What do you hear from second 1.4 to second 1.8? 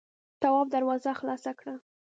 کړه.